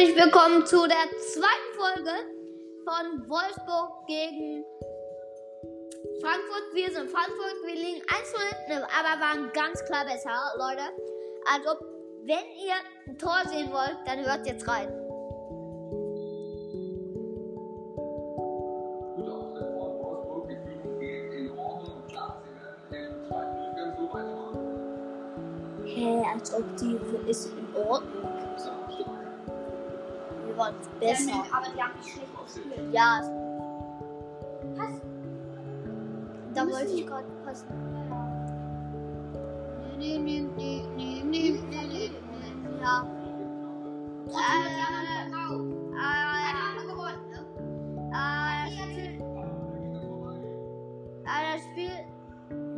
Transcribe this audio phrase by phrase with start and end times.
[0.00, 0.96] Herzlich willkommen zu der
[1.34, 2.10] zweiten Folge
[2.86, 4.64] von Wolfsburg gegen
[6.22, 6.72] Frankfurt.
[6.72, 8.32] Wir sind Frankfurt, wir liegen 1
[8.66, 10.84] hinten, aber waren ganz klar besser, Leute.
[11.52, 11.84] Also,
[12.24, 12.76] wenn ihr
[13.08, 14.88] ein Tor sehen wollt, dann hört jetzt rein.
[23.28, 23.44] Von.
[25.84, 28.29] Hä, als ob die ist in Ordnung.
[30.60, 31.24] Ja, besser.
[31.26, 32.92] nee, aber die haben nicht schlecht gespielt.
[32.92, 33.20] Ja,
[34.76, 35.00] Pass.
[36.54, 37.66] da wollte ich gerade passen.
[39.98, 42.10] Nee, nee, nee, nee, nee, nee, nee, nee.
[42.80, 43.06] Ja.
[44.26, 45.46] Äh, äh, ne?
[45.96, 46.20] äh,
[48.70, 50.30] geht äh, er vorbei.
[51.52, 51.96] das Spiel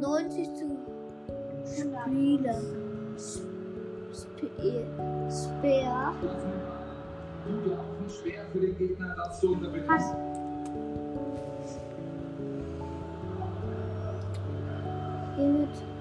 [0.00, 0.64] 90 zu
[1.64, 3.16] Spielen.
[4.12, 4.86] Spiel.
[5.30, 6.14] Speer.
[7.46, 9.88] Gute Außen, schwer für den Gegner, das zu unterbinden.
[15.36, 15.95] Gut.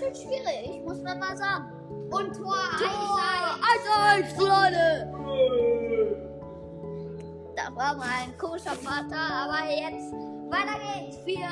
[0.00, 1.72] Ganz schön schwierig, muss man mal sagen.
[2.10, 3.20] Und Tor Tor
[4.16, 5.12] 1-1, Leute.
[7.56, 10.12] Das war mein komischer Vater, aber jetzt
[10.50, 11.18] weiter geht's.
[11.26, 11.48] Wir,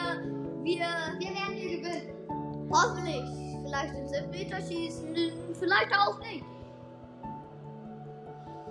[0.62, 0.86] wir,
[1.18, 2.70] Wir werden hier gewinnen.
[2.70, 3.22] Hoffentlich.
[3.64, 5.16] Vielleicht ins Elfmeterschießen,
[5.58, 6.44] vielleicht auch nicht.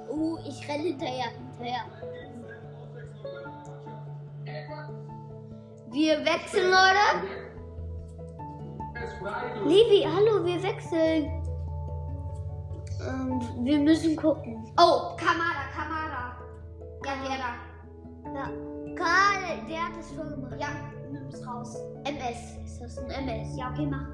[0.09, 1.85] Uh, ich renne hinterher, hinterher.
[5.91, 7.44] Wir wechseln, Leute.
[9.65, 11.25] Levi, hallo, wir wechseln.
[13.07, 14.63] Ähm, wir müssen gucken.
[14.77, 16.37] Oh, Kamada, Kamada.
[17.03, 18.33] Ja, der da.
[18.33, 18.49] Ja.
[18.95, 20.55] Karl, der hat es schon gemacht.
[20.59, 20.67] Ja,
[21.11, 21.75] nimm es raus.
[22.03, 22.57] MS.
[22.65, 23.57] Ist das ein MS?
[23.57, 24.07] Ja, okay, mach.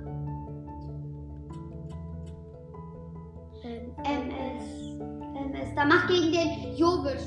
[3.64, 4.98] Ähm, MS.
[5.36, 5.76] MS.
[5.76, 7.20] Da mach gegen den Jovic.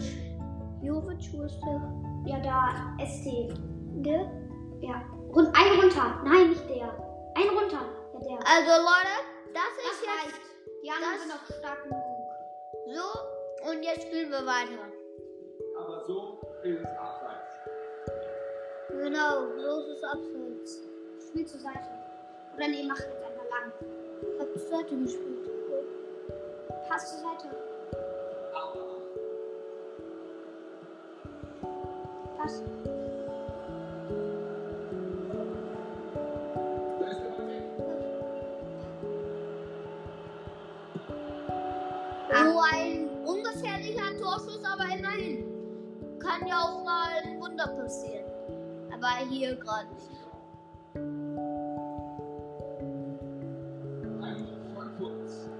[0.80, 1.92] Jovic, wo ist der?
[2.24, 3.58] Ja, da, ST.
[4.04, 4.32] Der?
[4.80, 5.02] Ja.
[5.34, 6.22] Rund, ein runter.
[6.24, 7.04] Nein, nicht der.
[8.47, 9.16] Also, Leute,
[9.53, 10.41] das ist Das jetzt reicht.
[10.82, 12.05] Die anderen das- sind auch stark genug.
[12.94, 13.71] so.
[13.71, 14.93] Und jetzt spielen wir weiter.
[15.78, 17.50] Aber so ist es abseits.
[18.91, 20.82] Genau, los ist abseits.
[21.28, 21.88] Spiel zur Seite.
[22.56, 23.72] Oder nee, mach jetzt einfach lang.
[24.34, 25.49] Ich hab zur Seite gespielt.
[26.88, 27.56] Pass zur Seite.
[32.37, 32.62] Pass.
[44.34, 45.44] Torschuss, aber immerhin.
[46.18, 48.24] Kann ja auch mal ein Wunder passieren.
[48.92, 50.10] Aber hier gerade nicht.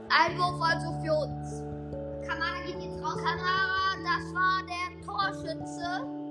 [0.09, 1.63] Einwurf also für uns.
[2.27, 3.17] Kamada geht jetzt raus.
[3.17, 6.24] Kamera, das war der Torschütze.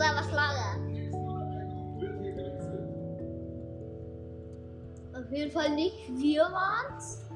[0.00, 0.80] Selber Schlager.
[5.12, 7.26] Auf jeden Fall nicht wir waren's.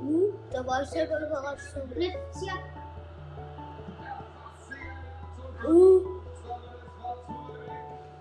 [0.00, 1.74] Uh, da war ich selber überrascht.
[1.92, 2.54] Blitz hier.
[5.68, 6.00] Uh,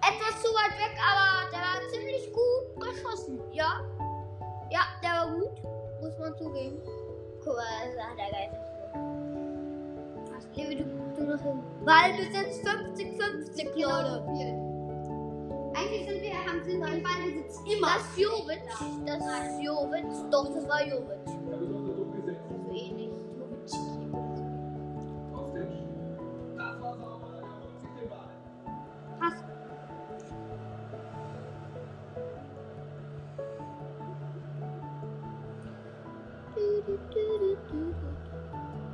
[0.01, 3.39] etwas zu weit weg, aber der war ziemlich gut geschossen.
[3.53, 3.79] Ja,
[4.69, 5.61] ja, der war gut,
[11.83, 14.25] Weil wir sind 50-50, Genau Leute.
[14.35, 14.75] viel.
[15.75, 17.87] Eigentlich sind wir, haben, sind wir im Ballbesitz immer.
[17.87, 18.61] Das ist Jovic,
[19.05, 20.05] das ist Jovic.
[20.31, 21.19] Doch, das war Jovic.
[21.27, 23.11] So ähnlich.
[29.19, 29.43] Pass.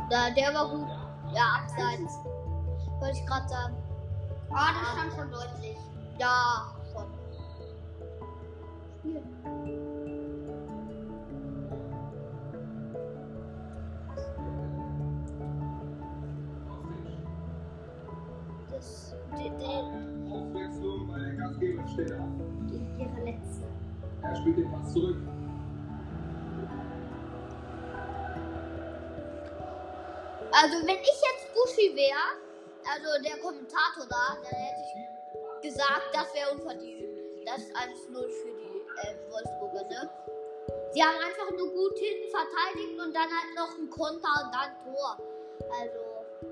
[0.09, 0.88] Da, der war gut.
[1.33, 2.31] Ja, abseits.
[3.01, 3.75] Wollte ich gerade sagen.
[4.51, 5.77] Ah, das ah, stand schon deutlich.
[6.19, 7.07] Ja, schon.
[9.00, 9.21] Spiel.
[18.69, 19.15] Das.
[20.31, 22.27] Aufmerksam, weil der Gastgeber steht auf.
[23.00, 23.65] Ihre letzte.
[24.21, 25.18] Er spielt den Pass zurück.
[30.51, 32.50] Also wenn ich jetzt Bushi wäre,
[32.88, 37.07] also der Kommentator da, dann hätte ich gesagt, das wäre unverdient.
[37.45, 40.10] Das ist 1-0 für die äh, Wolfsburger, ne?
[40.94, 44.72] Sie haben einfach nur gut hinten verteidigt und dann halt noch ein Konter und dann
[44.83, 45.18] Tor.
[45.80, 46.00] Also,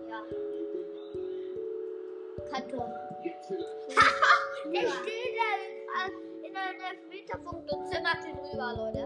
[0.07, 0.23] ja.
[2.51, 2.89] Kein Tor.
[4.65, 8.99] Der steht da in, in einem Elfmeterpunkt und zimmert den rüber, Leute.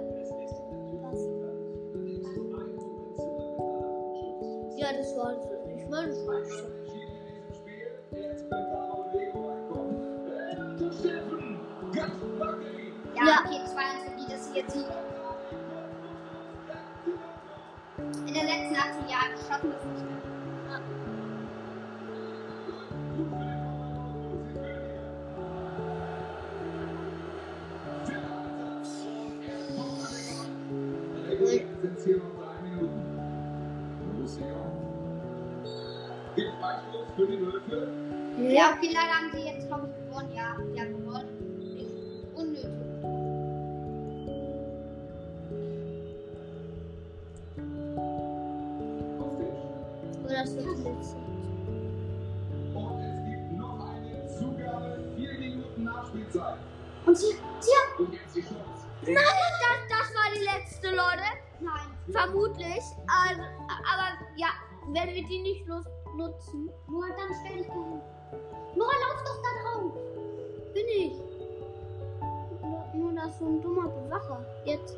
[4.78, 5.46] Ja, das war es.
[5.78, 6.83] Ich meine, das war es.
[13.16, 13.44] Ja, Ja.
[13.46, 14.86] okay, 2 für die, dass sie jetzt Sieg.
[18.28, 20.20] In den letzten 18 Jahren schaffen wir es nicht mehr.
[20.70, 20.84] Noch.
[38.52, 39.83] Ja, okay, leider haben sie jetzt, glaube
[50.44, 51.18] das wird letzte.
[52.76, 55.00] Und es gibt noch eine Zugabe.
[55.16, 56.58] Vier Minuten Nachspielzeit.
[57.06, 57.28] Und sie,
[57.60, 58.06] sie haben.
[58.06, 58.84] Und jetzt die Chance.
[59.04, 61.28] Nein, das, das war die letzte, Leute.
[61.60, 61.88] Nein.
[62.12, 62.84] Vermutlich.
[63.08, 64.48] Also, aber ja,
[64.88, 65.86] wenn wir die nicht nut-
[66.16, 66.70] nutzen.
[66.88, 68.02] Noah, dann stell dich da hin.
[68.76, 69.94] Noah, lauf doch da drauf.
[70.74, 71.14] Bin ich.
[72.62, 74.46] Nur, nur das ist so ein dummer Bewacher.
[74.66, 74.98] Jetzt.